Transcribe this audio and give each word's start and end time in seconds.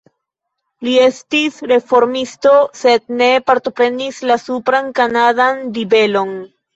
Li 0.85 0.93
estis 1.01 1.57
reformisto 1.71 2.53
sed 2.79 3.05
ne 3.19 3.27
partoprenis 3.49 4.23
la 4.31 4.39
supran 4.45 4.89
kanadan 5.01 5.63
ribelon. 5.77 6.33